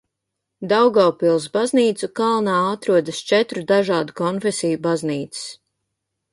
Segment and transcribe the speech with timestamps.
[0.69, 5.49] Daugavpils Baznīcu kalnā atrodas četru dažādu konfesiju baznīcas.